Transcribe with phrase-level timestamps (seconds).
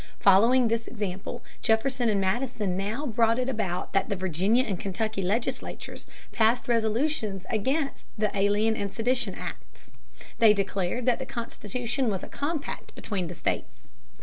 [0.17, 5.21] Following this example Jefferson and Madison now brought it about that the Virginia and Kentucky
[5.21, 9.91] legislatures passed resolutions against the Alien and Sedition Acts.
[10.39, 13.89] They declared that the Constitution was a compact between the states.